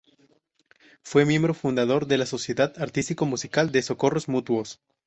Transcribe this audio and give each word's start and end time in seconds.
Fue 1.03 1.25
miembro 1.25 1.53
fundador 1.53 2.07
de 2.07 2.17
la 2.17 2.25
Sociedad 2.25 2.73
Artístico-Musical 2.81 3.71
de 3.71 3.83
Socorros 3.83 4.27
Mutuos. 4.29 4.81